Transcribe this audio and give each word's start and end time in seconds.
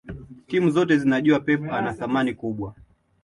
timu 0.47 0.69
zote 0.69 0.97
zinajua 0.97 1.39
pep 1.39 1.71
ana 1.73 1.93
thamani 1.93 2.33
kubwa 2.33 2.75